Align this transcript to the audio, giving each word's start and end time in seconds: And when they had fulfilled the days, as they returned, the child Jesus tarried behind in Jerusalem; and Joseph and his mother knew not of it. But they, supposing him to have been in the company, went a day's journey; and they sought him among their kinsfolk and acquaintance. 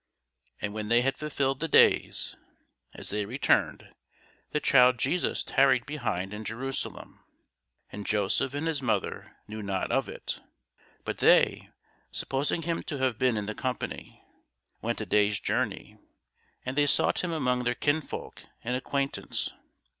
And 0.59 0.73
when 0.73 0.89
they 0.89 1.03
had 1.03 1.15
fulfilled 1.15 1.59
the 1.59 1.67
days, 1.67 2.35
as 2.95 3.11
they 3.11 3.23
returned, 3.23 3.93
the 4.49 4.59
child 4.59 4.97
Jesus 4.97 5.43
tarried 5.43 5.85
behind 5.85 6.33
in 6.33 6.43
Jerusalem; 6.43 7.23
and 7.91 8.03
Joseph 8.03 8.55
and 8.55 8.65
his 8.65 8.81
mother 8.81 9.37
knew 9.47 9.61
not 9.61 9.91
of 9.91 10.09
it. 10.09 10.41
But 11.05 11.19
they, 11.19 11.69
supposing 12.11 12.63
him 12.63 12.81
to 12.81 12.97
have 12.97 13.19
been 13.19 13.37
in 13.37 13.45
the 13.45 13.53
company, 13.53 14.25
went 14.81 15.01
a 15.01 15.05
day's 15.05 15.39
journey; 15.39 15.99
and 16.65 16.75
they 16.75 16.87
sought 16.87 17.23
him 17.23 17.31
among 17.31 17.63
their 17.63 17.75
kinsfolk 17.75 18.41
and 18.63 18.75
acquaintance. 18.75 19.53